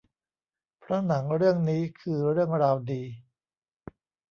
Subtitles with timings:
[0.79, 3.03] เพราะหนังเรื่องนี้คือเรื่องราวดี